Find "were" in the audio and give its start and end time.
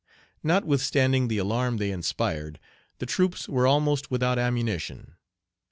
3.47-3.67